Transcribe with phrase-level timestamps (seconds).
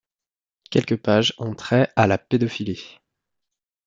[0.71, 2.97] Quelques pages ont trait à la pédophilie.